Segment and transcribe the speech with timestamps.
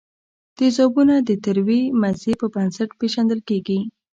[0.57, 3.79] تیزابونه د تروې مزې په بنسټ پیژندل کیږي.